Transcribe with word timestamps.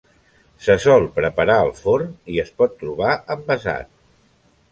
Se 0.67 0.75
sol 0.85 1.03
preparar 1.17 1.57
al 1.65 1.69
forn 1.81 2.09
i 2.37 2.41
es 2.45 2.51
pot 2.61 2.75
trobar 2.79 3.13
envasat. 3.37 3.93